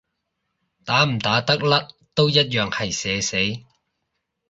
[0.83, 3.63] 打唔打得甩都一樣係社死